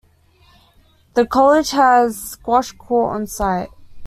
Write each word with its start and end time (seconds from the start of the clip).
The 1.13 1.27
college 1.27 1.69
has 1.73 2.17
squash 2.19 2.71
court 2.71 3.13
on 3.15 3.27
site. 3.27 3.69